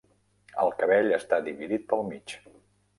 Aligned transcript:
El 0.63 0.73
cabell 0.79 1.13
està 1.19 1.41
dividit 1.51 1.87
pel 1.95 2.05
mig 2.13 2.39